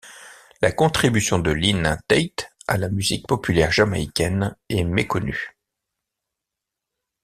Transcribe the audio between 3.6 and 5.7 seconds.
jamaïcaine est méconnue.